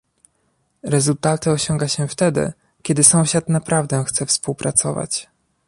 Rezultaty 0.83 1.51
osiąga 1.51 1.87
się 1.87 2.07
wtedy, 2.07 2.53
kiedy 2.81 3.03
sąsiad 3.03 3.49
naprawdę 3.49 4.03
chce 4.03 4.25
współpracować 4.25 5.29